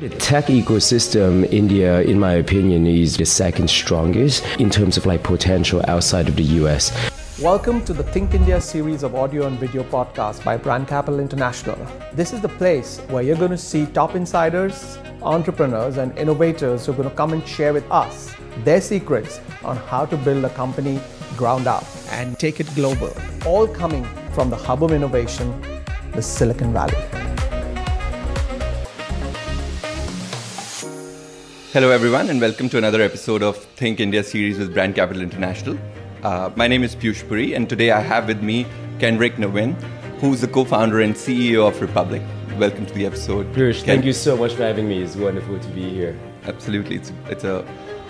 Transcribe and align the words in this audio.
The 0.00 0.08
tech 0.08 0.46
ecosystem, 0.46 1.44
India, 1.52 2.00
in 2.00 2.18
my 2.18 2.32
opinion, 2.32 2.86
is 2.86 3.18
the 3.18 3.26
second 3.26 3.68
strongest 3.68 4.42
in 4.58 4.70
terms 4.70 4.96
of 4.96 5.04
like 5.04 5.22
potential 5.22 5.84
outside 5.88 6.26
of 6.26 6.36
the 6.36 6.42
US. 6.64 6.90
Welcome 7.38 7.84
to 7.84 7.92
the 7.92 8.02
Think 8.04 8.32
India 8.32 8.62
series 8.62 9.02
of 9.02 9.14
audio 9.14 9.46
and 9.46 9.58
video 9.58 9.82
podcasts 9.82 10.42
by 10.42 10.56
Brand 10.56 10.88
Capital 10.88 11.20
International. 11.20 11.76
This 12.14 12.32
is 12.32 12.40
the 12.40 12.48
place 12.48 13.00
where 13.10 13.22
you're 13.22 13.36
going 13.36 13.50
to 13.50 13.58
see 13.58 13.84
top 13.84 14.14
insiders, 14.14 14.96
entrepreneurs, 15.20 15.98
and 15.98 16.16
innovators 16.16 16.86
who 16.86 16.92
are 16.92 16.96
going 16.96 17.10
to 17.10 17.14
come 17.14 17.34
and 17.34 17.46
share 17.46 17.74
with 17.74 17.84
us 17.90 18.34
their 18.64 18.80
secrets 18.80 19.38
on 19.62 19.76
how 19.76 20.06
to 20.06 20.16
build 20.16 20.46
a 20.46 20.50
company 20.50 20.98
ground 21.36 21.66
up 21.66 21.84
and 22.12 22.38
take 22.38 22.58
it 22.58 22.74
global, 22.74 23.12
all 23.44 23.68
coming 23.68 24.06
from 24.32 24.48
the 24.48 24.56
hub 24.56 24.82
of 24.82 24.92
innovation, 24.92 25.60
the 26.14 26.22
Silicon 26.22 26.72
Valley. 26.72 27.29
Hello, 31.72 31.92
everyone, 31.92 32.28
and 32.30 32.40
welcome 32.40 32.68
to 32.68 32.78
another 32.78 33.00
episode 33.00 33.44
of 33.44 33.56
Think 33.56 34.00
India 34.00 34.24
series 34.24 34.58
with 34.58 34.74
Brand 34.74 34.96
Capital 34.96 35.22
International. 35.22 35.78
Uh, 36.24 36.50
my 36.56 36.66
name 36.66 36.82
is 36.82 36.96
Piyush 36.96 37.28
Puri, 37.28 37.54
and 37.54 37.68
today 37.68 37.92
I 37.92 38.00
have 38.00 38.26
with 38.26 38.42
me 38.42 38.66
Kendrick 38.98 39.36
Nguyen, 39.36 39.80
who's 40.18 40.40
the 40.40 40.48
co 40.48 40.64
founder 40.64 40.98
and 41.00 41.14
CEO 41.14 41.68
of 41.68 41.80
Republic. 41.80 42.22
Welcome 42.58 42.86
to 42.86 42.94
the 42.94 43.06
episode. 43.06 43.46
Piyush, 43.54 43.84
thank 43.84 44.04
you 44.04 44.12
so 44.12 44.36
much 44.36 44.54
for 44.54 44.64
having 44.64 44.88
me. 44.88 45.00
It's 45.00 45.14
wonderful 45.14 45.60
to 45.60 45.68
be 45.68 45.88
here. 45.88 46.18
Absolutely. 46.42 46.96
It's, 46.96 47.12
it's 47.26 47.44
a, 47.44 47.64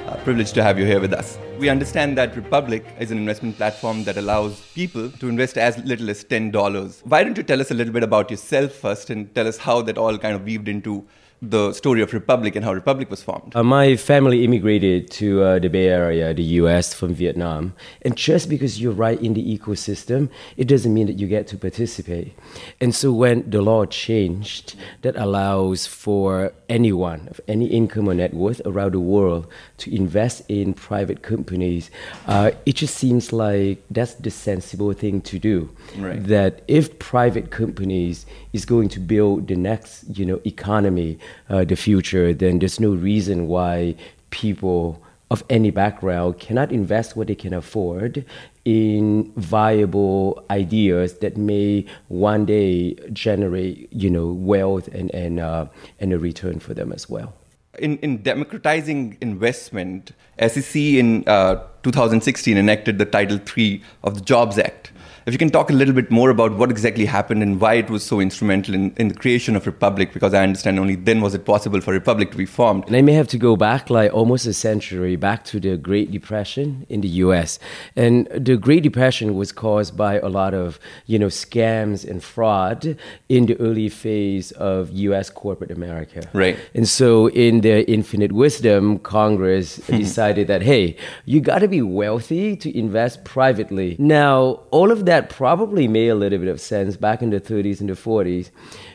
a 0.07 0.17
privilege 0.25 0.53
to 0.53 0.63
have 0.63 0.79
you 0.79 0.87
here 0.87 0.99
with 0.99 1.13
us. 1.13 1.39
We 1.59 1.69
understand 1.69 2.17
that 2.17 2.35
Republic 2.37 2.87
is 2.99 3.11
an 3.11 3.19
investment 3.19 3.59
platform 3.59 4.05
that 4.05 4.17
allows 4.17 4.59
people 4.75 5.11
to 5.11 5.29
invest 5.29 5.59
as 5.59 5.77
little 5.85 6.09
as 6.09 6.25
$10. 6.25 7.05
Why 7.05 7.23
don't 7.23 7.37
you 7.37 7.43
tell 7.43 7.61
us 7.61 7.71
a 7.71 7.75
little 7.75 7.93
bit 7.93 8.05
about 8.05 8.31
yourself 8.31 8.73
first 8.73 9.11
and 9.11 9.35
tell 9.35 9.47
us 9.47 9.59
how 9.59 9.83
that 9.83 9.99
all 9.99 10.17
kind 10.17 10.35
of 10.35 10.45
weaved 10.45 10.67
into 10.67 11.07
the 11.43 11.73
story 11.73 12.03
of 12.03 12.13
Republic 12.13 12.55
and 12.55 12.65
how 12.65 12.73
Republic 12.73 13.11
was 13.11 13.23
formed. 13.23 13.57
Uh, 13.57 13.63
my 13.63 13.97
family 13.97 14.45
immigrated 14.45 15.11
to 15.11 15.43
uh, 15.43 15.59
the 15.59 15.69
Bay 15.69 15.89
Area, 15.89 16.35
the 16.35 16.43
US, 16.61 16.93
from 16.93 17.15
Vietnam. 17.15 17.73
And 18.03 18.15
just 18.15 18.51
because 18.51 18.81
you're 18.81 18.93
right 18.93 19.21
in 19.23 19.33
the 19.33 19.59
ecosystem, 19.59 20.29
it 20.59 20.69
doesn't 20.69 20.93
mean 20.93 21.07
that 21.07 21.19
you 21.19 21.27
get 21.27 21.47
to 21.49 21.57
participate. 21.57 22.37
And 22.81 22.95
so 22.95 23.13
when 23.13 23.49
the 23.49 23.63
law 23.63 23.87
changed, 23.87 24.77
that 25.01 25.17
allows 25.17 25.87
for 25.87 26.53
anyone 26.69 27.29
of 27.29 27.41
any 27.49 27.67
income 27.67 28.09
or 28.09 28.15
net 28.15 28.35
worth 28.35 28.61
around 28.67 28.93
the 28.93 29.01
world 29.01 29.47
to 29.79 29.95
invest 29.95 30.43
in 30.49 30.75
private 30.75 31.23
companies, 31.23 31.91
uh, 32.27 32.51
it 32.67 32.77
just 32.77 32.97
seems 32.97 33.33
like 33.33 33.83
that's 33.91 34.15
the 34.15 34.31
sensible 34.31 34.93
thing 34.93 35.23
to 35.23 35.39
do. 35.39 35.71
Right. 35.97 36.23
That 36.23 36.63
if 36.69 36.99
private 36.99 37.51
companies 37.51 38.27
is 38.53 38.67
going 38.67 38.91
to 38.91 39.01
build 39.01 39.49
the 39.49 39.57
next, 39.57 40.19
you 40.19 40.27
know, 40.27 40.41
economy, 40.45 41.19
uh, 41.49 41.65
the 41.65 41.77
future, 41.77 42.33
then 42.35 42.59
there's 42.59 42.81
no 42.81 42.93
reason 42.95 43.49
why 43.49 43.95
people 44.31 45.03
of 45.31 45.45
any 45.49 45.71
background 45.71 46.39
cannot 46.41 46.73
invest 46.73 47.17
what 47.17 47.29
they 47.29 47.35
can 47.35 47.55
afford 47.55 48.25
in 48.65 49.33
viable 49.37 50.45
ideas 50.51 51.19
that 51.19 51.37
may 51.37 51.85
one 52.09 52.45
day 52.45 52.95
generate, 53.13 53.91
you 53.93 54.11
know, 54.11 54.27
wealth 54.27 54.89
and 54.89 55.11
and 55.15 55.41
uh, 55.41 55.67
and 56.01 56.13
a 56.13 56.19
return 56.19 56.59
for 56.59 56.75
them 56.75 56.93
as 56.93 57.09
well. 57.09 57.33
In, 57.79 57.99
in 57.99 58.23
democratizing 58.23 59.17
investment, 59.21 60.11
SEC 60.41 60.77
in 60.77 61.25
uh, 61.29 61.63
2016 61.85 62.59
enacted 62.59 62.99
the 62.99 63.07
Title 63.07 63.39
III 63.57 63.83
of 64.03 64.15
the 64.17 64.21
Jobs 64.21 64.59
Act, 64.59 64.91
if 65.27 65.35
you 65.35 65.39
can 65.39 65.51
talk 65.51 65.71
a 65.71 65.73
little 65.73 65.95
bit 65.95 66.11
more 66.11 66.31
about 66.31 66.57
what 66.57 66.71
exactly 66.71 67.05
happened 67.05 67.43
and 67.43 67.61
why 67.61 67.75
it 67.75 67.91
was 67.91 68.03
so 68.03 68.21
instrumental 68.21 68.75
in, 68.75 68.93
in 68.97 69.09
the 69.09 69.15
creation 69.15 69.57
of 69.57 69.67
Republic, 69.67 70.13
because 70.13 70.35
I 70.35 70.43
understand 70.43 70.79
only 70.79 70.97
then 70.97 71.21
was 71.21 71.35
it 71.35 71.45
possible 71.45 71.81
for 71.81 71.93
Republic 71.93 72.31
to 72.31 72.37
be 72.37 72.47
formed. 72.47 72.87
And 72.87 72.97
I 72.97 73.03
may 73.03 73.13
have 73.13 73.29
to 73.29 73.39
go 73.39 73.57
back 73.57 73.91
like 73.91 74.13
almost 74.13 74.47
a 74.47 74.55
century 74.55 75.17
back 75.17 75.45
to 75.47 75.61
the 75.61 75.77
Great 75.77 76.11
Depression 76.11 76.87
in 76.89 77.01
the 77.03 77.09
US. 77.25 77.59
And 77.97 78.27
the 78.29 78.57
Great 78.57 78.83
Depression 78.83 79.37
was 79.37 79.53
caused 79.53 79.97
by 79.97 80.19
a 80.21 80.29
lot 80.29 80.55
of, 80.55 80.79
you 81.07 81.19
know, 81.19 81.29
scams 81.29 82.09
and 82.09 82.23
fraud 82.23 82.97
in 83.29 83.47
the 83.47 83.59
early 83.61 83.89
phase 83.89 84.53
of 84.53 84.91
US 84.91 85.31
corporate 85.31 85.71
America. 85.71 86.29
Right. 86.33 86.59
And 86.75 86.89
so 86.89 87.29
in 87.29 87.61
their 87.61 87.85
infinite 87.87 88.33
wisdom, 88.33 88.99
Congress 89.01 89.77
hmm. 89.77 89.99
decided 89.99 90.49
that, 90.49 90.63
hey, 90.63 90.97
you 91.25 91.41
got 91.41 91.59
to 91.59 91.69
be 91.69 91.83
wealthy 91.83 92.57
to 92.57 92.77
invest 92.77 93.25
privately. 93.25 93.97
Now, 93.99 94.61
all 94.71 94.91
of 94.91 95.05
that 95.11 95.29
probably 95.29 95.89
made 95.89 96.07
a 96.07 96.15
little 96.15 96.39
bit 96.39 96.47
of 96.47 96.61
sense 96.61 96.97
back 96.97 97.21
in 97.21 97.31
the 97.31 97.41
30s 97.41 97.81
and 97.81 97.89
the 97.89 97.95
40s. 97.95 98.51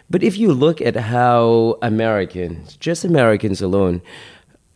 But 0.09 0.23
if 0.23 0.37
you 0.37 0.53
look 0.53 0.79
at 0.79 0.95
how 0.95 1.77
Americans, 1.81 2.77
just 2.77 3.03
Americans 3.03 3.61
alone, 3.61 4.01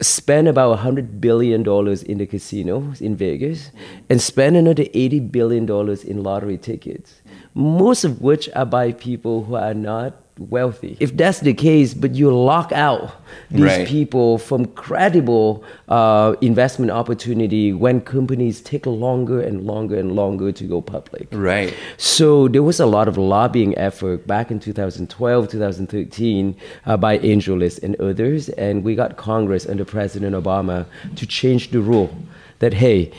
spend 0.01 0.49
about 0.49 0.79
$100 0.79 1.21
billion 1.21 1.61
in 1.61 2.17
the 2.17 2.25
casinos 2.25 2.99
in 2.99 3.15
Vegas 3.15 3.71
and 4.09 4.21
spend 4.21 4.57
another 4.57 4.83
$80 4.83 5.31
billion 5.31 5.63
in 6.05 6.23
lottery 6.23 6.57
tickets, 6.57 7.21
most 7.53 8.03
of 8.03 8.21
which 8.21 8.49
are 8.53 8.65
by 8.65 8.91
people 8.91 9.45
who 9.45 9.55
are 9.55 9.73
not 9.73 10.28
wealthy. 10.39 10.97
If 10.99 11.15
that's 11.17 11.41
the 11.41 11.53
case, 11.53 11.93
but 11.93 12.15
you 12.15 12.33
lock 12.33 12.71
out 12.71 13.11
these 13.51 13.61
Right. 13.63 13.87
people 13.87 14.37
from 14.37 14.65
credible 14.67 15.63
uh, 15.89 16.35
investment 16.41 16.91
opportunity 16.91 17.73
when 17.73 18.01
companies 18.01 18.61
take 18.61 18.85
longer 18.85 19.41
and 19.41 19.65
longer 19.65 19.97
and 19.99 20.15
longer 20.15 20.51
to 20.51 20.63
go 20.63 20.81
public. 20.81 21.27
Right. 21.31 21.73
So 21.97 22.47
there 22.47 22.63
was 22.63 22.79
a 22.79 22.85
lot 22.85 23.07
of 23.07 23.17
lobbying 23.17 23.77
effort 23.77 24.25
back 24.25 24.49
in 24.49 24.59
2012, 24.59 25.49
2013 25.49 26.55
uh, 26.85 26.97
by 26.97 27.19
AngelList 27.19 27.83
and 27.83 27.95
others, 27.99 28.49
and 28.49 28.83
we 28.83 28.95
got 28.95 29.17
Congress 29.17 29.65
under 29.67 29.85
President 29.85 30.35
Obama 30.35 30.85
to 31.15 31.25
change 31.25 31.71
the 31.71 31.81
rule 31.81 32.15
that 32.59 32.73
hey, 32.73 33.11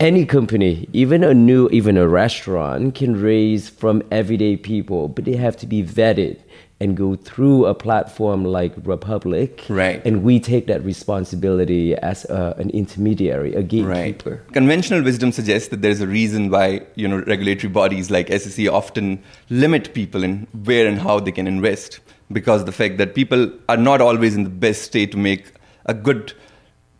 any 0.00 0.24
company, 0.24 0.88
even 0.92 1.24
a 1.24 1.34
new, 1.34 1.68
even 1.70 1.96
a 1.96 2.06
restaurant, 2.06 2.94
can 2.94 3.20
raise 3.20 3.68
from 3.68 4.00
everyday 4.12 4.56
people, 4.56 5.08
but 5.08 5.24
they 5.24 5.34
have 5.34 5.56
to 5.56 5.66
be 5.66 5.82
vetted 5.82 6.38
and 6.80 6.96
go 6.96 7.16
through 7.16 7.66
a 7.66 7.74
platform 7.74 8.44
like 8.44 8.72
Republic, 8.84 9.64
Right. 9.68 10.04
And 10.04 10.22
we 10.22 10.38
take 10.38 10.68
that 10.68 10.84
responsibility 10.84 11.96
as 11.96 12.24
a, 12.26 12.54
an 12.58 12.70
intermediary, 12.70 13.54
a 13.54 13.62
gatekeeper. 13.62 14.42
Conventional 14.52 15.02
wisdom 15.02 15.32
suggests 15.32 15.68
that 15.68 15.82
there's 15.82 16.00
a 16.00 16.06
reason 16.06 16.50
why 16.50 16.82
you 16.94 17.08
know 17.08 17.18
regulatory 17.26 17.72
bodies 17.72 18.10
like 18.10 18.28
SEC 18.28 18.68
often 18.68 19.22
limit 19.50 19.92
people 19.92 20.22
in 20.22 20.46
where 20.64 20.86
and 20.86 21.00
how 21.00 21.18
they 21.18 21.32
can 21.32 21.46
invest 21.46 22.00
because 22.30 22.64
the 22.64 22.72
fact 22.72 22.98
that 22.98 23.14
people 23.14 23.50
are 23.68 23.76
not 23.76 24.00
always 24.00 24.36
in 24.36 24.44
the 24.44 24.50
best 24.50 24.82
state 24.82 25.10
to 25.12 25.16
make 25.16 25.52
a 25.86 25.94
good 25.94 26.32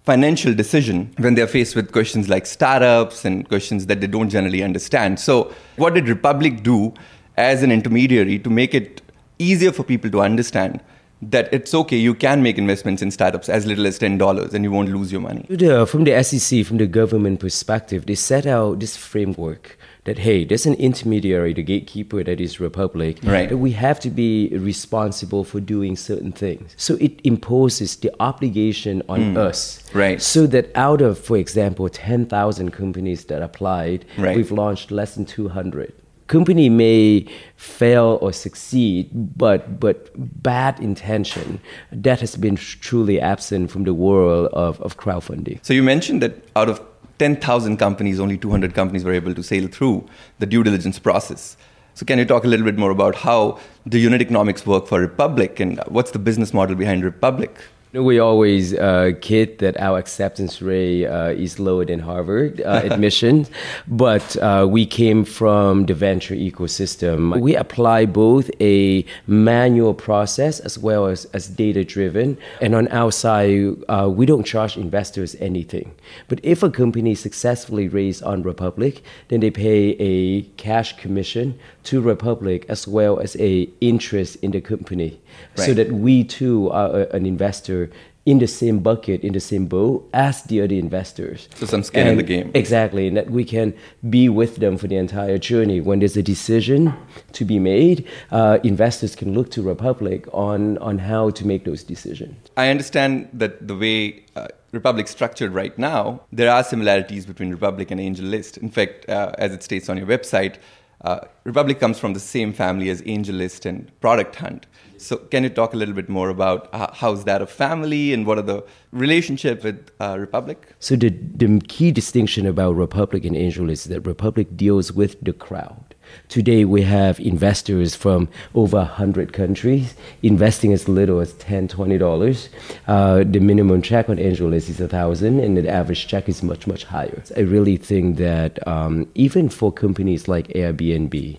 financial 0.04 0.54
decision 0.54 1.14
when 1.18 1.34
they're 1.34 1.46
faced 1.46 1.76
with 1.76 1.92
questions 1.92 2.28
like 2.30 2.46
startups 2.46 3.26
and 3.26 3.46
questions 3.48 3.86
that 3.86 4.00
they 4.00 4.06
don't 4.06 4.30
generally 4.30 4.62
understand. 4.62 5.20
So, 5.20 5.52
what 5.76 5.94
did 5.94 6.08
Republic 6.08 6.62
do 6.62 6.94
as 7.36 7.62
an 7.62 7.70
intermediary 7.70 8.38
to 8.38 8.50
make 8.50 8.74
it 8.74 9.02
easier 9.38 9.72
for 9.72 9.82
people 9.84 10.10
to 10.10 10.20
understand 10.20 10.80
that 11.20 11.52
it's 11.52 11.74
okay, 11.74 11.96
you 11.96 12.14
can 12.14 12.44
make 12.44 12.58
investments 12.58 13.02
in 13.02 13.10
startups 13.10 13.48
as 13.48 13.66
little 13.66 13.86
as 13.88 13.98
$10 13.98 14.54
and 14.54 14.62
you 14.64 14.70
won't 14.70 14.88
lose 14.90 15.10
your 15.10 15.20
money? 15.20 15.42
From 15.86 16.04
the 16.04 16.22
SEC, 16.22 16.64
from 16.64 16.76
the 16.76 16.86
government 16.86 17.40
perspective, 17.40 18.06
they 18.06 18.14
set 18.14 18.46
out 18.46 18.78
this 18.78 18.96
framework 18.96 19.76
that 20.04 20.18
hey, 20.18 20.44
there's 20.44 20.64
an 20.64 20.74
intermediary, 20.74 21.52
the 21.52 21.62
gatekeeper 21.62 22.22
that 22.22 22.40
is 22.40 22.60
Republic, 22.60 23.18
Right. 23.24 23.48
that 23.48 23.58
we 23.58 23.72
have 23.72 23.98
to 24.00 24.10
be 24.10 24.48
responsible 24.56 25.42
for 25.44 25.58
doing 25.60 25.96
certain 25.96 26.30
things. 26.32 26.72
So 26.76 26.94
it 27.00 27.20
imposes 27.24 27.96
the 27.96 28.12
obligation 28.20 29.02
on 29.08 29.36
us. 29.36 29.82
Hmm. 29.92 29.98
Right. 29.98 30.22
So 30.22 30.46
that 30.46 30.70
out 30.76 31.00
of, 31.02 31.18
for 31.18 31.36
example, 31.36 31.88
10,000 31.88 32.70
companies 32.70 33.24
that 33.24 33.42
applied, 33.42 34.04
Right. 34.16 34.36
we've 34.36 34.52
launched 34.52 34.90
less 34.92 35.16
than 35.16 35.24
200. 35.26 35.92
Company 36.28 36.68
may 36.68 37.26
fail 37.56 38.18
or 38.20 38.32
succeed, 38.32 39.10
but 39.36 39.80
but 39.80 40.10
bad 40.42 40.78
intention 40.78 41.60
that 41.90 42.20
has 42.20 42.36
been 42.36 42.56
truly 42.56 43.20
absent 43.20 43.70
from 43.70 43.84
the 43.84 43.94
world 43.94 44.48
of, 44.52 44.80
of 44.82 44.96
crowdfunding. 44.98 45.58
So 45.62 45.72
you 45.74 45.82
mentioned 45.82 46.22
that 46.22 46.34
out 46.54 46.68
of 46.68 46.80
10,000 47.18 47.78
companies, 47.78 48.20
only 48.20 48.38
200 48.38 48.74
companies 48.74 49.04
were 49.04 49.12
able 49.12 49.34
to 49.34 49.42
sail 49.42 49.66
through 49.66 50.06
the 50.38 50.46
due 50.46 50.62
diligence 50.62 50.98
process. 50.98 51.56
So 51.94 52.06
can 52.06 52.18
you 52.18 52.24
talk 52.24 52.44
a 52.44 52.46
little 52.46 52.64
bit 52.64 52.78
more 52.78 52.92
about 52.92 53.16
how 53.16 53.58
the 53.84 53.98
unit 53.98 54.22
economics 54.22 54.64
work 54.64 54.86
for 54.86 55.00
Republic 55.00 55.58
and 55.58 55.80
what's 55.88 56.12
the 56.12 56.20
business 56.20 56.54
model 56.54 56.76
behind 56.76 57.02
Republic? 57.02 57.58
We 57.92 58.18
always 58.18 58.74
uh, 58.74 59.12
kid 59.22 59.58
that 59.60 59.80
our 59.80 59.98
acceptance 59.98 60.60
rate 60.60 61.06
uh, 61.06 61.32
is 61.34 61.58
lower 61.58 61.86
than 61.86 62.00
Harvard 62.00 62.60
uh, 62.60 62.82
admissions, 62.84 63.50
but 63.86 64.36
uh, 64.36 64.66
we 64.68 64.84
came 64.84 65.24
from 65.24 65.86
the 65.86 65.94
venture 65.94 66.34
ecosystem. 66.34 67.40
We 67.40 67.56
apply 67.56 68.04
both 68.04 68.50
a 68.60 69.06
manual 69.26 69.94
process 69.94 70.60
as 70.60 70.78
well 70.78 71.06
as, 71.06 71.24
as 71.26 71.48
data 71.48 71.82
driven. 71.82 72.36
And 72.60 72.74
on 72.74 72.88
our 72.88 73.10
side, 73.10 73.76
uh, 73.88 74.10
we 74.12 74.26
don't 74.26 74.44
charge 74.44 74.76
investors 74.76 75.34
anything. 75.40 75.94
But 76.28 76.40
if 76.42 76.62
a 76.62 76.70
company 76.70 77.14
successfully 77.14 77.88
raised 77.88 78.22
on 78.22 78.42
Republic, 78.42 79.02
then 79.28 79.40
they 79.40 79.50
pay 79.50 79.96
a 79.98 80.42
cash 80.58 80.94
commission 80.98 81.58
to 81.88 82.00
Republic 82.02 82.66
as 82.68 82.86
well 82.86 83.18
as 83.18 83.34
a 83.40 83.68
interest 83.80 84.36
in 84.42 84.50
the 84.50 84.60
company. 84.60 85.18
so 85.54 85.74
that 85.74 85.90
we 85.92 86.22
too 86.24 86.70
are 86.70 87.00
a- 87.00 87.08
an 87.16 87.24
investor 87.26 87.90
in 88.26 88.38
the 88.40 88.46
same 88.46 88.78
bucket, 88.80 89.22
in 89.22 89.32
the 89.32 89.40
same 89.40 89.64
boat 89.66 90.06
as 90.12 90.42
the 90.42 90.60
other 90.60 90.74
investors. 90.74 91.48
So 91.54 91.64
some 91.64 91.82
skin 91.82 92.06
in 92.06 92.16
the 92.18 92.22
game. 92.22 92.50
Exactly, 92.52 93.08
and 93.08 93.16
that 93.16 93.30
we 93.30 93.42
can 93.42 93.72
be 94.10 94.28
with 94.28 94.56
them 94.56 94.76
for 94.76 94.86
the 94.86 94.96
entire 94.96 95.38
journey. 95.38 95.80
When 95.80 96.00
there's 96.00 96.16
a 96.18 96.22
decision 96.22 96.92
to 97.32 97.44
be 97.46 97.58
made, 97.58 98.04
uh, 98.30 98.58
investors 98.62 99.16
can 99.16 99.32
look 99.32 99.50
to 99.52 99.62
Republic 99.62 100.26
on, 100.34 100.76
on 100.78 100.98
how 100.98 101.30
to 101.30 101.46
make 101.46 101.64
those 101.64 101.82
decisions. 101.82 102.36
I 102.58 102.68
understand 102.68 103.30
that 103.32 103.66
the 103.66 103.74
way 103.74 104.24
uh, 104.36 104.48
Republic's 104.72 105.10
structured 105.10 105.54
right 105.54 105.76
now, 105.78 106.20
there 106.30 106.50
are 106.50 106.62
similarities 106.62 107.24
between 107.24 107.50
Republic 107.50 107.90
and 107.90 107.98
AngelList. 107.98 108.58
In 108.58 108.70
fact, 108.70 109.08
uh, 109.08 109.32
as 109.38 109.52
it 109.54 109.62
states 109.62 109.88
on 109.88 109.96
your 109.96 110.06
website, 110.06 110.56
uh, 111.02 111.20
Republic 111.44 111.78
comes 111.78 111.98
from 111.98 112.14
the 112.14 112.20
same 112.20 112.52
family 112.52 112.90
as 112.90 113.02
AngelList 113.02 113.64
and 113.66 113.90
Product 114.00 114.34
Hunt. 114.36 114.66
So, 114.96 115.16
can 115.16 115.44
you 115.44 115.50
talk 115.50 115.72
a 115.72 115.76
little 115.76 115.94
bit 115.94 116.08
more 116.08 116.28
about 116.28 116.68
uh, 116.74 116.88
how's 116.92 117.22
that 117.24 117.40
a 117.40 117.46
family 117.46 118.12
and 118.12 118.26
what 118.26 118.36
are 118.36 118.42
the 118.42 118.64
relationship 118.90 119.62
with 119.62 119.90
uh, 120.00 120.16
Republic? 120.18 120.74
So 120.80 120.96
the, 120.96 121.10
the 121.10 121.60
key 121.68 121.92
distinction 121.92 122.46
about 122.46 122.72
Republic 122.74 123.24
and 123.24 123.36
Angel 123.36 123.70
is 123.70 123.84
that 123.84 124.00
Republic 124.00 124.56
deals 124.56 124.92
with 124.92 125.16
the 125.22 125.32
crowd. 125.32 125.87
Today 126.28 126.64
we 126.64 126.82
have 126.82 127.18
investors 127.20 127.94
from 127.94 128.28
over 128.54 128.78
100 128.78 129.32
countries 129.32 129.94
investing 130.22 130.72
as 130.72 130.88
little 130.88 131.20
as 131.20 131.32
$10, 131.34 131.68
$20. 131.68 132.48
Uh, 132.86 133.24
the 133.24 133.40
minimum 133.40 133.82
check 133.82 134.08
on 134.08 134.18
Angel 134.18 134.52
is, 134.52 134.68
is 134.68 134.80
1000 134.80 135.40
and 135.40 135.56
the 135.56 135.68
average 135.68 136.06
check 136.06 136.28
is 136.28 136.42
much, 136.42 136.66
much 136.66 136.84
higher. 136.84 137.22
I 137.36 137.40
really 137.40 137.76
think 137.76 138.16
that 138.18 138.66
um, 138.66 139.08
even 139.14 139.48
for 139.48 139.72
companies 139.72 140.28
like 140.28 140.48
Airbnb, 140.48 141.38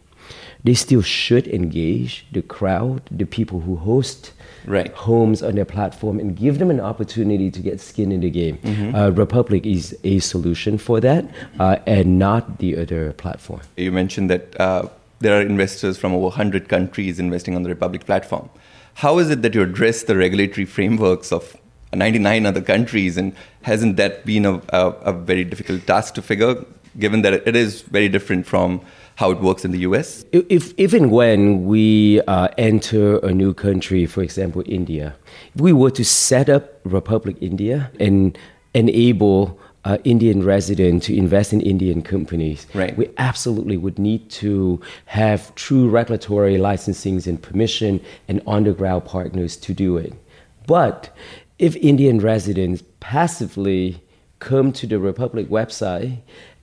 they 0.63 0.73
still 0.73 1.01
should 1.01 1.47
engage 1.47 2.25
the 2.31 2.41
crowd, 2.41 3.01
the 3.09 3.25
people 3.25 3.61
who 3.61 3.77
host 3.77 4.33
Right. 4.69 4.93
homes 4.93 5.41
on 5.41 5.55
their 5.55 5.65
platform 5.65 6.19
and 6.19 6.35
give 6.35 6.59
them 6.59 6.69
an 6.69 6.79
opportunity 6.79 7.49
to 7.49 7.59
get 7.59 7.81
skin 7.81 8.11
in 8.11 8.21
the 8.21 8.29
game. 8.29 8.59
Uh, 8.95 9.09
Republic 9.09 9.65
is 9.65 9.97
a 10.03 10.19
solution 10.19 10.77
for 10.77 10.99
that 11.01 11.25
uh, 11.59 11.77
and 11.87 12.19
not 12.19 12.59
the 12.59 12.77
other 12.77 13.13
platform. 13.13 13.61
You 13.77 13.91
mentioned 13.91 14.29
that 14.29 14.59
uh, 14.61 14.87
there 15.21 15.37
are 15.37 15.41
investors 15.41 15.97
from 15.97 16.13
over 16.13 16.25
100 16.25 16.69
countries 16.69 17.19
investing 17.19 17.55
on 17.55 17.63
the 17.63 17.69
Republic 17.69 18.05
platform. 18.05 18.47
How 18.93 19.17
is 19.17 19.31
it 19.31 19.41
that 19.41 19.55
you 19.55 19.63
address 19.63 20.03
the 20.03 20.15
regulatory 20.15 20.65
frameworks 20.65 21.31
of 21.31 21.55
99 21.93 22.45
other 22.45 22.61
countries, 22.61 23.17
and 23.17 23.35
hasn't 23.63 23.97
that 23.97 24.25
been 24.25 24.45
a, 24.45 24.61
a, 24.69 24.89
a 25.01 25.13
very 25.13 25.43
difficult 25.43 25.87
task 25.87 26.13
to 26.15 26.21
figure, 26.21 26.63
given 26.99 27.21
that 27.23 27.33
it 27.33 27.55
is 27.55 27.81
very 27.81 28.09
different 28.09 28.45
from 28.45 28.81
how 29.19 29.31
it 29.31 29.41
works 29.41 29.65
in 29.65 29.71
the 29.71 29.79
US? 29.79 30.23
If, 30.31 30.73
even 30.79 31.09
when 31.09 31.65
we 31.65 32.21
uh, 32.21 32.47
enter 32.57 33.17
a 33.17 33.33
new 33.33 33.53
country, 33.53 34.05
for 34.05 34.23
example, 34.23 34.63
India, 34.65 35.13
if 35.53 35.59
we 35.59 35.73
were 35.73 35.91
to 35.91 36.05
set 36.05 36.47
up 36.47 36.79
Republic 36.85 37.35
India 37.41 37.91
and 37.99 38.37
enable 38.73 39.59
uh, 39.83 39.97
Indian 40.05 40.41
residents 40.45 41.07
to 41.07 41.17
invest 41.17 41.51
in 41.51 41.59
Indian 41.59 42.01
companies, 42.01 42.65
Right. 42.73 42.95
we 42.97 43.09
absolutely 43.17 43.75
would 43.75 43.99
need 43.99 44.29
to 44.43 44.79
have 45.07 45.53
true 45.55 45.89
regulatory 45.89 46.55
licensings 46.57 47.27
and 47.27 47.41
permission 47.41 47.99
and 48.29 48.41
on-the-ground 48.47 49.03
partners 49.03 49.57
to 49.57 49.73
do 49.73 49.97
it. 49.97 50.13
But 50.65 51.13
if 51.57 51.75
Indian 51.75 52.19
residents 52.19 52.83
passively 53.01 54.01
come 54.39 54.71
to 54.71 54.87
the 54.87 54.97
Republic 54.97 55.49
website 55.49 56.19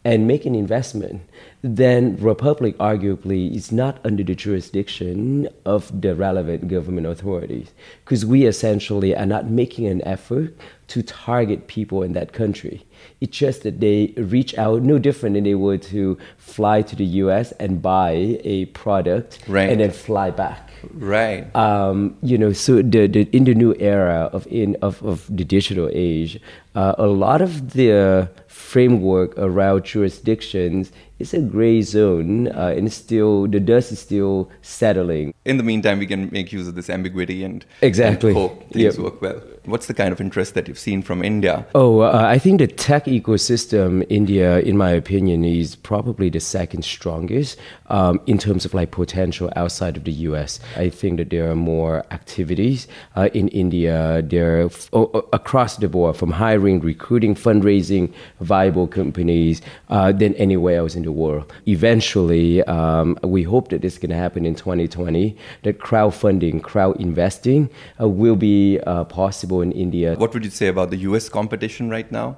and 0.06 0.26
make 0.32 0.46
an 0.46 0.54
investment, 0.54 1.20
then 1.62 2.16
Republic 2.32 2.78
arguably 2.78 3.42
is 3.58 3.72
not 3.72 3.94
under 4.08 4.22
the 4.22 4.36
jurisdiction 4.44 5.48
of 5.64 5.80
the 6.00 6.14
relevant 6.14 6.68
government 6.68 7.06
authorities 7.08 7.68
because 8.04 8.24
we 8.24 8.44
essentially 8.46 9.16
are 9.16 9.26
not 9.26 9.44
making 9.50 9.84
an 9.94 10.00
effort 10.06 10.54
to 10.92 11.02
target 11.02 11.66
people 11.66 12.04
in 12.06 12.12
that 12.12 12.32
country. 12.32 12.76
It's 13.20 13.36
just 13.36 13.64
that 13.64 13.80
they 13.80 14.14
reach 14.16 14.56
out, 14.56 14.82
no 14.82 14.96
different 14.98 15.34
than 15.34 15.42
they 15.44 15.56
would 15.56 15.82
to 15.94 16.16
fly 16.38 16.82
to 16.82 16.94
the 16.94 17.08
US 17.26 17.50
and 17.62 17.82
buy 17.82 18.38
a 18.44 18.66
product 18.66 19.30
Right. 19.48 19.68
and 19.70 19.80
then 19.80 19.90
fly 19.90 20.30
back 20.30 20.70
Right. 20.94 21.42
um, 21.56 22.16
you 22.22 22.38
know, 22.38 22.52
so 22.52 22.76
the, 22.76 23.08
the 23.08 23.22
in 23.32 23.42
the 23.44 23.54
new 23.54 23.74
era 23.80 24.30
of 24.32 24.46
in 24.46 24.76
of, 24.82 25.02
of 25.02 25.26
the 25.38 25.44
digital 25.44 25.88
age, 25.92 26.38
uh, 26.76 26.94
a 26.98 27.06
lot 27.24 27.40
of 27.42 27.72
the 27.72 28.28
framework 28.56 29.36
around 29.38 29.84
jurisdictions 29.84 30.90
is 31.18 31.32
a 31.32 31.40
gray 31.40 31.80
zone, 31.80 32.48
uh, 32.48 32.74
and 32.76 32.92
still 32.92 33.46
the 33.46 33.58
dust 33.60 33.90
is 33.92 33.98
still 33.98 34.50
settling. 34.62 35.32
in 35.46 35.56
the 35.58 35.62
meantime, 35.62 35.98
we 36.00 36.06
can 36.06 36.28
make 36.32 36.52
use 36.52 36.66
of 36.68 36.74
this 36.74 36.90
ambiguity 36.90 37.44
and, 37.44 37.64
Exactly. 37.80 38.30
and 38.30 38.38
hope 38.38 38.58
things 38.72 38.96
Yep. 38.96 38.98
work 38.98 39.22
well. 39.22 39.40
What's 39.64 39.86
the 39.86 39.94
kind 39.94 40.12
of 40.12 40.20
interest 40.20 40.54
that 40.54 40.66
you've 40.68 40.78
seen 40.88 41.02
from 41.02 41.22
India? 41.24 41.64
Oh, 41.74 42.00
uh, 42.00 42.22
I 42.36 42.38
think 42.38 42.58
the 42.58 42.66
tech 42.66 43.04
ecosystem, 43.06 44.04
India, 44.08 44.58
in 44.60 44.76
my 44.76 44.90
opinion, 44.90 45.44
is 45.44 45.76
probably 45.76 46.28
the 46.30 46.40
second 46.40 46.82
strongest 46.84 47.58
um, 47.88 48.20
in 48.26 48.38
terms 48.38 48.64
of 48.64 48.74
like 48.74 48.90
potential 48.90 49.50
outside 49.56 49.96
of 49.96 50.04
the 50.04 50.12
US. 50.30 50.60
I 50.76 50.90
think 50.90 51.16
that 51.18 51.30
there 51.30 51.48
are 51.50 51.56
more 51.56 52.04
activities 52.10 52.88
uh, 53.16 53.28
in 53.32 53.48
India. 53.48 54.22
There 54.22 54.60
are 54.62 54.66
f- 54.66 54.90
across 55.32 55.76
the 55.76 55.88
board, 55.88 56.16
from 56.16 56.32
hiring, 56.32 56.80
recruiting, 56.80 57.34
fundraising, 57.36 58.12
viable 58.46 58.87
companies 58.87 59.60
uh, 59.88 60.12
than 60.12 60.34
anywhere 60.34 60.78
else 60.78 60.94
in 60.94 61.02
the 61.02 61.12
world. 61.12 61.52
Eventually, 61.66 62.62
um, 62.64 63.19
we 63.22 63.43
hope 63.43 63.69
that 63.69 63.82
this 63.82 63.94
is 63.94 63.98
going 63.98 64.10
to 64.10 64.16
happen 64.16 64.46
in 64.46 64.54
2020. 64.54 65.37
That 65.64 65.78
crowdfunding, 65.78 66.62
crowd 66.62 67.00
investing 67.00 67.69
uh, 68.00 68.08
will 68.08 68.37
be 68.37 68.81
uh, 68.87 69.04
possible 69.04 69.60
in 69.60 69.72
India. 69.72 70.14
What 70.14 70.32
would 70.34 70.44
you 70.44 70.50
say 70.50 70.69
about 70.69 70.90
the 70.90 70.98
US 71.08 71.28
competition 71.28 71.90
right 71.90 72.10
now? 72.10 72.37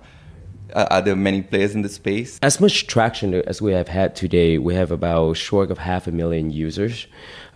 Uh, 0.75 0.87
are 0.91 1.03
there 1.03 1.17
many 1.17 1.43
players 1.43 1.75
in 1.75 1.83
the 1.83 1.89
space? 1.89 2.39
As 2.43 2.61
much 2.61 2.87
traction 2.87 3.35
as 3.35 3.63
we 3.63 3.73
have 3.73 3.89
had 3.89 4.15
today, 4.15 4.59
we 4.59 4.75
have 4.75 4.91
about 4.91 5.37
short 5.37 5.71
of 5.71 5.79
half 5.79 6.07
a 6.07 6.13
million 6.13 6.51
users. 6.51 7.07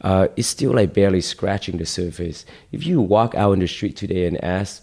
Uh, 0.00 0.28
it's 0.36 0.48
still 0.48 0.72
like 0.72 0.94
barely 0.94 1.20
scratching 1.20 1.76
the 1.76 1.86
surface. 1.86 2.44
If 2.72 2.86
you 2.86 3.00
walk 3.00 3.34
out 3.34 3.52
on 3.52 3.60
the 3.60 3.68
street 3.68 3.96
today 3.96 4.26
and 4.26 4.42
ask 4.42 4.81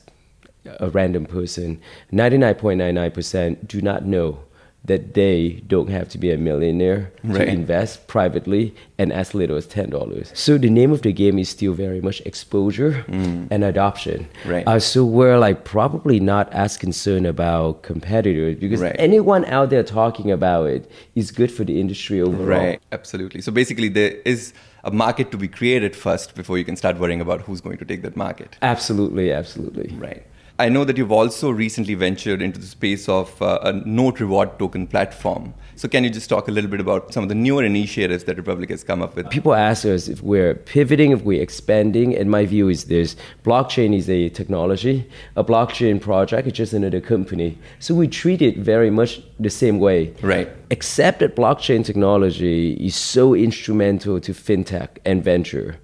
a 0.79 0.89
random 0.89 1.25
person, 1.25 1.79
99.99% 2.11 3.67
do 3.67 3.81
not 3.81 4.05
know 4.05 4.39
that 4.85 5.13
they 5.13 5.61
don't 5.67 5.89
have 5.89 6.07
to 6.07 6.17
be 6.17 6.31
a 6.31 6.37
millionaire 6.37 7.11
Right. 7.21 7.39
to 7.45 7.47
invest 7.51 8.07
privately 8.07 8.73
and 8.97 9.11
as 9.11 9.35
little 9.35 9.57
as 9.57 9.67
$10. 9.67 10.31
So 10.33 10.57
the 10.57 10.69
name 10.69 10.91
of 10.93 11.01
the 11.01 11.11
game 11.11 11.37
is 11.37 11.49
still 11.49 11.73
very 11.73 11.99
much 11.99 12.21
exposure 12.21 13.03
and 13.09 13.61
adoption. 13.63 14.27
Right. 14.45 14.65
Uh, 14.65 14.79
so 14.79 15.03
we're 15.03 15.37
like 15.37 15.65
probably 15.65 16.21
not 16.21 16.51
as 16.53 16.77
concerned 16.77 17.27
about 17.27 17.81
competitors 17.83 18.55
because 18.55 18.79
Right. 18.79 18.95
anyone 18.97 19.43
out 19.45 19.69
there 19.69 19.83
talking 19.83 20.31
about 20.31 20.67
it 20.69 20.89
is 21.13 21.29
good 21.29 21.51
for 21.51 21.65
the 21.65 21.79
industry 21.81 22.21
overall. 22.21 22.47
Right, 22.47 22.79
absolutely. 22.93 23.41
So 23.41 23.51
basically, 23.51 23.89
there 23.89 24.13
is 24.23 24.53
a 24.85 24.91
market 24.91 25.29
to 25.31 25.37
be 25.37 25.49
created 25.49 25.93
first 25.93 26.35
before 26.35 26.57
you 26.57 26.63
can 26.63 26.77
start 26.77 26.97
worrying 26.97 27.19
about 27.19 27.41
who's 27.41 27.59
going 27.59 27.77
to 27.79 27.85
take 27.85 28.01
that 28.03 28.15
market. 28.15 28.55
Absolutely, 28.61 29.29
absolutely. 29.33 29.93
Right. 29.99 30.23
I 30.59 30.67
know 30.67 30.83
that 30.83 30.97
you've 30.97 31.13
also 31.13 31.51
recently 31.51 31.93
ventured 31.93 32.41
into 32.41 32.59
the 32.59 32.65
space 32.65 33.07
of 33.07 33.41
uh, 33.41 33.59
a 33.61 33.71
note 33.71 34.19
reward 34.19 34.59
token 34.59 34.87
platform. 34.87 35.53
So, 35.77 35.87
can 35.87 36.03
you 36.03 36.09
just 36.09 36.29
talk 36.29 36.49
a 36.49 36.51
little 36.51 36.69
bit 36.69 36.81
about 36.81 37.13
some 37.13 37.23
of 37.23 37.29
the 37.29 37.35
newer 37.35 37.63
initiatives 37.63 38.25
that 38.25 38.35
Republic 38.35 38.69
has 38.69 38.83
come 38.83 39.01
up 39.01 39.15
with? 39.15 39.29
People 39.29 39.53
ask 39.53 39.85
us 39.85 40.09
if 40.09 40.21
we're 40.21 40.55
pivoting, 40.55 41.11
if 41.11 41.21
we're 41.21 41.41
expanding, 41.41 42.13
and 42.13 42.29
my 42.29 42.45
view 42.45 42.67
is 42.67 42.83
this 42.83 43.15
blockchain 43.45 43.95
is 43.95 44.09
a 44.09 44.27
technology. 44.27 45.09
A 45.37 45.45
blockchain 45.45 46.01
project 46.01 46.45
is 46.45 46.53
just 46.53 46.73
another 46.73 46.99
company. 46.99 47.57
So 47.79 47.95
we 47.95 48.09
treat 48.09 48.41
it 48.41 48.57
very 48.57 48.89
much 48.89 49.21
the 49.39 49.49
same 49.49 49.79
way. 49.79 50.13
Right. 50.21 50.49
Except 50.71 51.19
that 51.19 51.37
blockchain 51.37 51.85
technology 51.85 52.73
is 52.73 52.97
so 52.97 53.33
instrumental 53.33 54.19
to 54.19 54.33
fintech 54.33 54.89
and 55.05 55.23
venture. 55.23 55.79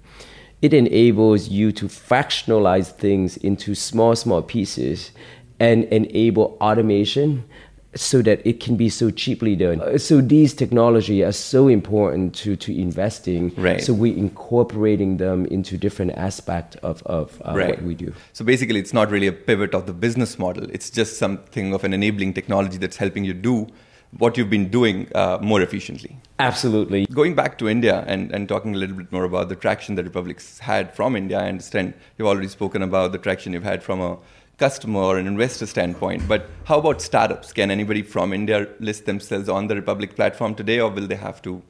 It 0.62 0.72
enables 0.72 1.48
you 1.48 1.70
to 1.72 1.86
fractionalize 1.86 2.90
things 2.90 3.36
into 3.36 3.74
small, 3.74 4.16
small 4.16 4.42
pieces 4.42 5.12
and 5.60 5.84
enable 5.84 6.56
automation 6.60 7.44
so 7.94 8.20
that 8.22 8.46
it 8.46 8.60
can 8.60 8.76
be 8.76 8.88
so 8.90 9.10
cheaply 9.10 9.56
done. 9.56 9.80
Uh, 9.80 9.96
So 9.98 10.20
these 10.20 10.52
technology 10.54 11.24
are 11.24 11.32
so 11.32 11.68
important 11.68 12.34
to, 12.36 12.56
to 12.56 12.78
investing. 12.78 13.52
Right. 13.56 13.80
So 13.82 13.94
we're 13.94 14.16
incorporating 14.16 15.16
them 15.16 15.46
into 15.46 15.78
different 15.78 16.12
aspect 16.12 16.76
of, 16.82 17.02
of 17.06 17.40
uh, 17.44 17.54
Right. 17.54 17.70
what 17.70 17.82
we 17.82 17.94
do. 17.94 18.12
So 18.32 18.44
basically, 18.44 18.80
it's 18.80 18.92
not 18.92 19.10
really 19.10 19.26
a 19.26 19.32
pivot 19.32 19.74
of 19.74 19.86
the 19.86 19.94
business 19.94 20.38
model. 20.38 20.68
It's 20.70 20.90
just 20.90 21.18
something 21.18 21.72
of 21.72 21.84
an 21.84 21.94
enabling 21.94 22.34
technology 22.34 22.76
that's 22.76 22.98
helping 22.98 23.24
you 23.24 23.32
do 23.34 23.66
what 24.18 24.36
you've 24.36 24.50
been 24.50 24.68
doing 24.68 25.08
uh, 25.14 25.38
more 25.40 25.60
efficiently. 25.60 26.16
Absolutely. 26.38 27.06
Going 27.06 27.34
back 27.34 27.58
to 27.58 27.68
India 27.68 28.04
and, 28.06 28.30
and 28.32 28.48
talking 28.48 28.74
a 28.74 28.78
little 28.78 28.96
bit 28.96 29.10
more 29.12 29.24
about 29.24 29.48
the 29.48 29.56
traction 29.56 29.94
that 29.96 30.04
Republic's 30.04 30.58
had 30.58 30.94
from 30.94 31.16
India, 31.16 31.38
I 31.38 31.48
understand 31.48 31.94
you've 32.18 32.28
already 32.28 32.48
spoken 32.48 32.82
about 32.82 33.12
the 33.12 33.18
traction 33.18 33.52
you've 33.52 33.62
had 33.62 33.82
from 33.82 34.00
a 34.00 34.18
customer 34.58 35.00
or 35.00 35.18
an 35.18 35.26
investor 35.26 35.66
standpoint. 35.66 36.26
But 36.28 36.48
how 36.64 36.78
about 36.78 37.02
startups? 37.02 37.52
Can 37.52 37.70
anybody 37.70 38.02
from 38.02 38.32
India 38.32 38.68
list 38.80 39.06
themselves 39.06 39.48
on 39.48 39.66
the 39.66 39.74
Republic 39.74 40.16
platform 40.16 40.54
today, 40.54 40.80
or 40.80 40.90
will 40.90 41.06
they 41.06 41.16
have 41.16 41.42
to 41.42 41.62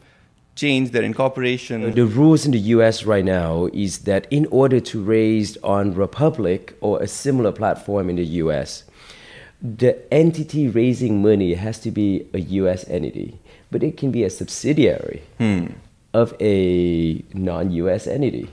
change 0.54 0.90
their 0.90 1.02
incorporation? 1.02 1.92
The 1.92 2.06
rules 2.06 2.46
in 2.46 2.52
the 2.52 2.58
US 2.58 3.04
right 3.04 3.24
now 3.24 3.66
is 3.72 4.00
that 4.00 4.26
in 4.30 4.46
order 4.46 4.80
to 4.80 5.02
raise 5.02 5.56
on 5.58 5.94
Republic 5.94 6.76
or 6.80 7.02
a 7.02 7.08
similar 7.08 7.52
platform 7.52 8.08
in 8.08 8.16
the 8.16 8.24
US, 8.42 8.84
the 9.62 9.96
entity 10.12 10.68
raising 10.68 11.22
money 11.22 11.54
has 11.54 11.78
to 11.80 11.90
be 11.90 12.26
a 12.34 12.38
US 12.60 12.88
entity, 12.88 13.38
but 13.70 13.82
it 13.82 13.96
can 13.96 14.10
be 14.10 14.24
a 14.24 14.30
subsidiary 14.30 15.22
Hmm. 15.38 15.66
of 16.12 16.34
a 16.40 17.22
non 17.34 17.70
US 17.72 18.06
entity. 18.06 18.48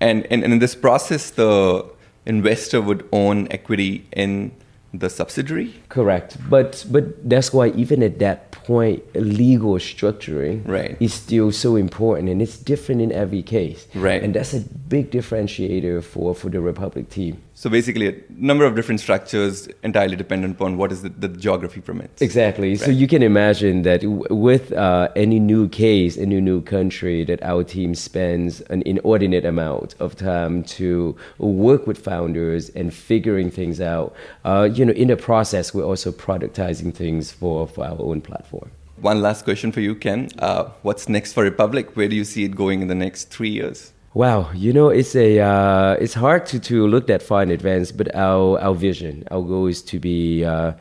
And, 0.00 0.26
and, 0.30 0.42
and 0.42 0.52
in 0.52 0.58
this 0.58 0.74
process, 0.74 1.30
the 1.30 1.84
investor 2.26 2.80
would 2.80 3.06
own 3.12 3.46
equity 3.50 4.04
in 4.12 4.52
the 4.94 5.08
subsidiary? 5.08 5.72
Correct. 5.88 6.36
But 6.50 6.84
but 6.90 7.28
that's 7.28 7.52
why 7.52 7.68
even 7.68 8.02
at 8.02 8.18
that 8.18 8.50
point 8.52 9.02
legal 9.14 9.74
structuring 9.78 10.66
Right. 10.68 10.96
is 11.00 11.14
still 11.14 11.50
so 11.50 11.76
important 11.76 12.28
and 12.28 12.42
it's 12.42 12.58
different 12.58 13.00
in 13.00 13.10
every 13.10 13.42
case. 13.42 13.86
Right. 13.94 14.22
And 14.22 14.34
that's 14.34 14.52
a 14.54 14.60
big 14.60 15.10
differentiator 15.10 16.02
for, 16.04 16.34
for 16.34 16.50
the 16.50 16.60
Republic 16.60 17.08
team. 17.08 17.38
So 17.62 17.70
basically, 17.70 18.08
a 18.08 18.14
number 18.28 18.64
of 18.64 18.74
different 18.74 18.98
structures 18.98 19.68
entirely 19.84 20.16
dependent 20.16 20.56
upon 20.56 20.78
what 20.78 20.90
is 20.90 21.02
the, 21.02 21.10
the 21.10 21.28
geography 21.28 21.80
permits. 21.80 22.20
Exactly. 22.20 22.74
So 22.74 22.90
you 22.90 23.06
can 23.06 23.22
imagine 23.22 23.82
that 23.82 24.00
w- 24.00 24.26
with 24.30 24.72
uh, 24.72 25.10
any 25.14 25.38
new 25.38 25.68
case, 25.68 26.18
any 26.18 26.40
new 26.40 26.60
country, 26.62 27.24
that 27.26 27.40
our 27.44 27.62
team 27.62 27.94
spends 27.94 28.62
an 28.62 28.82
inordinate 28.82 29.44
amount 29.44 29.94
of 30.00 30.16
time 30.16 30.64
to 30.74 31.16
work 31.38 31.86
with 31.86 31.98
founders 31.98 32.68
and 32.70 32.92
figuring 32.92 33.48
things 33.48 33.80
out. 33.80 34.12
Uh, 34.44 34.68
you 34.74 34.84
know, 34.84 34.94
in 34.94 35.06
the 35.06 35.16
process, 35.16 35.72
we're 35.72 35.84
also 35.84 36.10
productizing 36.10 36.92
things 36.92 37.30
for, 37.30 37.68
for 37.68 37.84
our 37.84 38.00
own 38.00 38.20
platform. 38.22 38.72
One 38.96 39.22
last 39.22 39.44
question 39.44 39.70
for 39.70 39.80
you, 39.80 39.94
Ken. 39.94 40.30
Uh, 40.40 40.64
what's 40.82 41.08
next 41.08 41.32
for 41.32 41.44
Republic? 41.44 41.94
Where 41.94 42.08
do 42.08 42.16
you 42.16 42.24
see 42.24 42.42
it 42.42 42.56
going 42.56 42.82
in 42.82 42.88
the 42.88 42.96
next 42.96 43.30
three 43.30 43.50
years? 43.50 43.92
Wow, 44.14 44.50
you 44.52 44.74
know 44.74 44.90
it's 44.90 45.16
a 45.16 45.40
uh, 45.40 45.94
it's 45.94 46.12
hard 46.12 46.44
to, 46.46 46.60
to 46.60 46.86
look 46.86 47.06
that 47.06 47.22
far 47.22 47.42
in 47.42 47.50
advance, 47.50 47.92
but 47.92 48.14
our 48.14 48.60
our 48.60 48.74
vision, 48.74 49.24
our 49.30 49.40
goal 49.40 49.68
is 49.68 49.80
to 49.84 49.98
be 49.98 50.44
uh, 50.44 50.72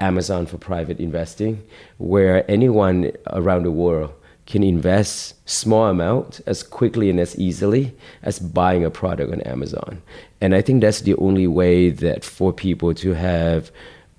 Amazon 0.00 0.46
for 0.46 0.56
private 0.56 0.98
investing, 0.98 1.62
where 1.98 2.50
anyone 2.50 3.12
around 3.26 3.64
the 3.64 3.70
world 3.70 4.12
can 4.46 4.62
invest 4.62 5.34
small 5.46 5.88
amount 5.88 6.40
as 6.46 6.62
quickly 6.62 7.10
and 7.10 7.20
as 7.20 7.38
easily 7.38 7.94
as 8.22 8.38
buying 8.38 8.86
a 8.86 8.90
product 8.90 9.34
on 9.34 9.42
Amazon, 9.42 10.00
and 10.40 10.54
I 10.54 10.62
think 10.62 10.80
that's 10.80 11.02
the 11.02 11.14
only 11.16 11.46
way 11.46 11.90
that 11.90 12.24
for 12.24 12.54
people 12.54 12.94
to 12.94 13.12
have 13.12 13.70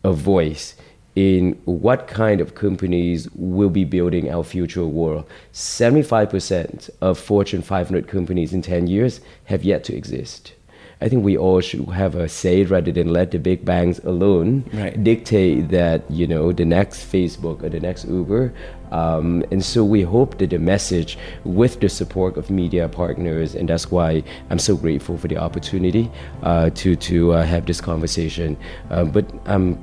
a 0.03 0.13
voice 0.13 0.75
in 1.19 1.51
what 1.65 2.07
kind 2.07 2.39
of 2.39 2.55
companies 2.55 3.27
will 3.35 3.69
be 3.69 3.83
building 3.83 4.31
our 4.31 4.43
future 4.43 4.85
world. 4.85 5.25
75% 5.53 6.89
of 7.01 7.19
Fortune 7.19 7.61
500 7.61 8.07
companies 8.07 8.53
in 8.53 8.61
10 8.61 8.87
years 8.87 9.19
have 9.45 9.65
yet 9.65 9.83
to 9.83 9.93
exist. 9.93 10.53
I 11.01 11.07
think 11.09 11.23
we 11.23 11.37
all 11.37 11.61
should 11.61 11.87
have 11.89 12.15
a 12.15 12.27
say 12.27 12.63
rather 12.63 12.91
than 12.91 13.11
let 13.11 13.31
the 13.31 13.39
big 13.39 13.63
banks 13.63 13.99
alone 13.99 14.65
Right. 14.73 15.01
dictate 15.01 15.69
that 15.69 16.09
you 16.09 16.27
know 16.27 16.51
the 16.51 16.65
next 16.65 17.09
Facebook 17.11 17.63
or 17.63 17.69
the 17.69 17.79
next 17.79 18.05
Uber. 18.05 18.53
Um, 18.91 19.43
and 19.51 19.63
so 19.63 19.85
we 19.85 20.01
hope 20.01 20.39
that 20.39 20.49
the 20.49 20.59
message, 20.59 21.17
with 21.45 21.79
the 21.79 21.87
support 21.89 22.35
of 22.37 22.49
media 22.49 22.89
partners, 22.89 23.55
and 23.55 23.69
that's 23.69 23.89
why 23.91 24.23
I'm 24.49 24.59
so 24.59 24.75
grateful 24.75 25.17
for 25.17 25.29
the 25.29 25.37
opportunity 25.37 26.11
uh, 26.43 26.69
to 26.81 26.95
to 26.95 27.33
uh, 27.33 27.45
have 27.45 27.65
this 27.65 27.79
conversation. 27.81 28.57
Uh, 28.89 29.05
but 29.05 29.25
I'm 29.45 29.77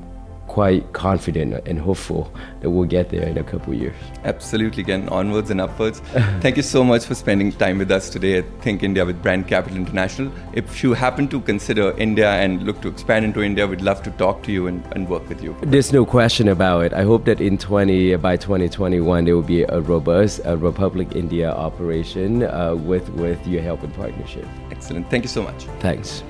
quite 0.57 0.91
confident 0.95 1.53
and 1.69 1.79
hopeful 1.79 2.33
that 2.61 2.71
we'll 2.71 2.89
get 2.89 3.11
there 3.11 3.29
in 3.29 3.37
a 3.37 3.45
couple 3.45 3.75
of 3.75 3.79
years. 3.79 3.95
Absolutely, 4.25 4.83
Ken. 4.83 5.07
Onwards 5.11 5.51
and 5.51 5.61
upwards. 5.61 6.01
Thank 6.41 6.57
you 6.57 6.63
so 6.63 6.83
much 6.83 7.05
for 7.05 7.15
spending 7.15 7.53
time 7.53 7.77
with 7.77 7.91
us 7.91 8.09
today 8.09 8.39
at 8.39 8.47
Think 8.63 8.83
India 8.83 9.05
with 9.05 9.21
Brand 9.23 9.49
Capital 9.49 9.77
International. 9.77 10.33
If 10.55 10.83
you 10.83 10.95
happen 10.95 11.29
to 11.29 11.43
consider 11.43 11.91
India 11.99 12.31
and 12.31 12.63
look 12.63 12.81
to 12.81 12.89
expand 12.89 13.27
into 13.27 13.43
India, 13.43 13.67
we'd 13.67 13.83
love 13.83 14.03
to 14.05 14.11
talk 14.13 14.43
to 14.45 14.51
you 14.51 14.67
and, 14.67 14.83
and 14.95 15.07
work 15.11 15.29
with 15.29 15.43
you. 15.45 15.55
There's 15.61 15.93
no 15.93 16.07
question 16.07 16.49
about 16.49 16.87
it. 16.87 16.95
I 16.95 17.03
hope 17.03 17.27
that 17.27 17.43
in 17.43 17.59
20 17.59 18.17
by 18.17 18.39
2021 18.39 19.27
there 19.27 19.35
will 19.37 19.43
be 19.43 19.65
a 19.65 19.83
robust 19.83 20.41
uh, 20.47 20.57
Republic 20.57 21.15
India 21.15 21.51
operation 21.51 22.45
uh, 22.45 22.75
with 22.75 23.11
with 23.11 23.47
your 23.47 23.61
help 23.61 23.83
and 23.83 23.93
partnership. 23.95 24.47
Excellent. 24.71 25.11
Thank 25.11 25.25
you 25.25 25.29
so 25.29 25.43
much. 25.43 25.65
Thanks. 25.81 26.23